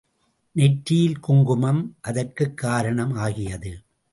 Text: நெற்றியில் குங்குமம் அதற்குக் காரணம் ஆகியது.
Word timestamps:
நெற்றியில் 0.51 1.19
குங்குமம் 1.19 1.97
அதற்குக் 2.01 2.57
காரணம் 2.57 3.13
ஆகியது. 3.13 3.79